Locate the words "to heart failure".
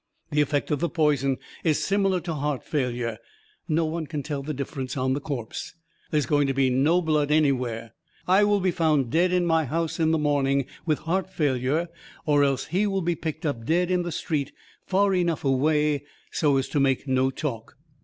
2.21-3.19